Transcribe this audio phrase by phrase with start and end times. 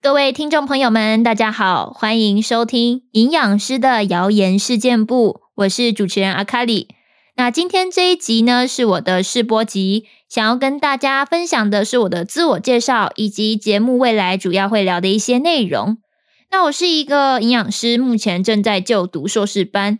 [0.00, 6.86] 各位听众朋友们，大家好，欢迎收听营养师的谣言事件部，我是主持人阿卡里。
[7.34, 15.98] 那今天这一集呢，是我的试播集，想要跟大家分享的是我的自我介绍，以及节目未来主要会聊的一些内容。
[16.52, 19.98] 那我是一个营养师，目前正在就读硕士班。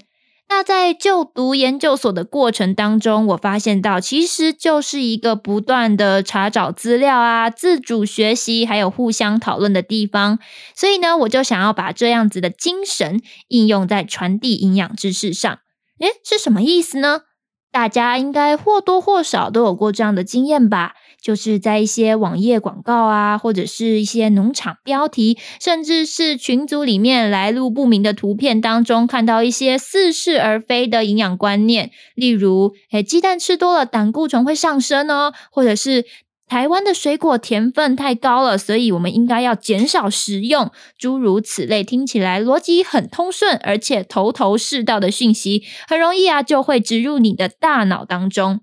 [0.51, 10.39] 那在就读研究所的过程当中，我发现到其实就是一个不断的查找资料啊、自主学习，还有互相讨论的地方。
[10.75, 15.59] 所以呢，我就想要把这样子的精神应用在传递营养知识上。
[16.01, 17.23] 诶，是什么意思呢？
[17.71, 20.95] 大家应该或多或少都有过这样的经验吧？
[21.21, 36.05] 就是在一些网页广告啊，或者是一些农场标题，甚至是群组里面来路不明的图片当中，看到一些似是而非的营养观念，例如，诶鸡蛋吃多了胆固醇会上升哦，或者是
[36.49, 48.61] 台湾的水果甜分太高了，所以我们应该要减少食用，诸如此类，听起来逻辑很通顺，而且头头是道的讯息，很容易啊就会植入你的大脑当中。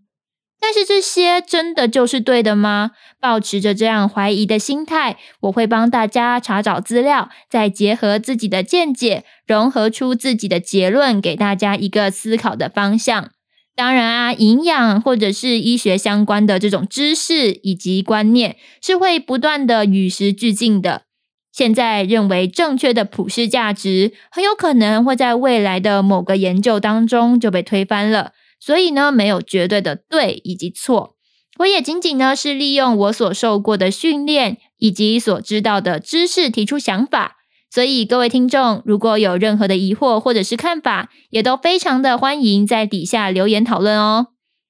[0.59, 2.92] 但是这些真的就是对的吗？
[3.20, 13.30] 保持着这样怀疑的心态，我会帮大家查找资料，再结合自己的见解，融合出自己的结论，给大家一个思考的方向。
[13.76, 21.04] 当然啊，营养或者是医学相关的这种知识以及观念，是会不断的与时俱进的。
[21.52, 28.31] 现在认为正确的普世价值，很有可能会在未来的某个研究当中就被推翻了。
[28.59, 31.16] 所以呢，没有绝对的对以及错，
[31.59, 37.38] 我也仅仅呢是利用我所受过的训练以及所知道的知识提出想法。
[37.70, 44.28] 所以各位听众，如果有任何的疑惑或者是看法，也都非常的欢迎在底下留言讨论哦。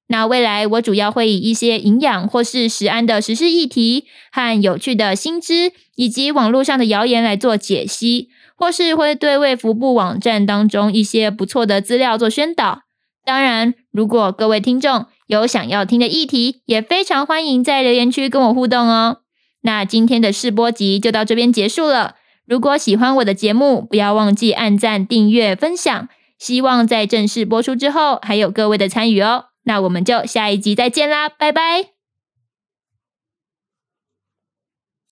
[0.07, 12.81] 那未来我主要会以一些营养或是食安的实事议题和有趣的新知，以及网络上的谣言来做解析，或是会对卫福部网站当中一些不错的资料做宣导。
[13.23, 19.21] 当然，如果各位听众有想要听的议题，也非常欢迎在留言区跟我互动哦。
[19.61, 22.13] 那今天的试播集就到这边结束了。
[22.45, 26.07] 如果喜欢我的节目，不要忘记按赞、订阅、分享。
[26.37, 29.45] 希望在正式播出之后，还有各位的参与哦。
[29.63, 31.94] 那我们就下一集再见啦，拜拜。